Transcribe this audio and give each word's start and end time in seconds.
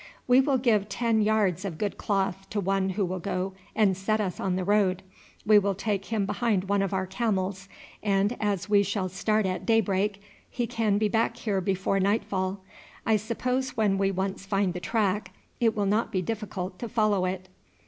"We 0.27 0.41
will 0.41 0.57
give 0.57 0.89
ten 0.89 1.21
yards 1.21 1.63
of 1.63 1.77
good 1.77 1.95
cloth 1.95 2.49
to 2.49 2.59
one 2.59 2.89
who 2.89 3.05
will 3.05 3.19
go 3.19 3.53
and 3.75 3.95
set 3.95 4.19
us 4.19 4.39
on 4.39 4.55
the 4.55 4.63
road. 4.63 5.03
We 5.45 5.59
will 5.59 5.75
take 5.75 6.05
him 6.05 6.25
behind 6.25 6.63
one 6.63 6.81
of 6.81 6.91
our 6.91 7.05
camels, 7.05 7.69
and 8.01 8.35
as 8.39 8.67
we 8.67 8.81
shall 8.81 9.09
start 9.09 9.45
at 9.45 9.63
daybreak 9.67 10.19
he 10.49 10.65
can 10.65 10.97
be 10.97 11.07
back 11.07 11.37
here 11.37 11.61
before 11.61 11.99
nightfall. 11.99 12.61
I 13.05 13.15
suppose 13.15 13.77
when 13.77 13.99
we 13.99 14.09
once 14.09 14.43
find 14.43 14.73
the 14.73 14.79
track 14.79 15.35
it 15.59 15.75
will 15.75 15.85
not 15.85 16.11
be 16.11 16.23
difficult 16.23 16.79
to 16.79 16.89
follow 16.89 17.25
it." 17.25 17.47